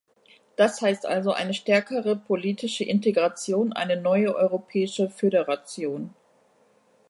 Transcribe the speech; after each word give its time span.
Das 0.55 0.81
heißt 0.81 1.05
also 1.05 1.31
eine 1.31 1.53
stärkere 1.53 2.15
politische 2.15 2.83
Integration, 2.83 3.71
eine 3.71 4.01
neue 4.01 4.35
europäische 4.35 5.11
Föderation. 5.11 6.15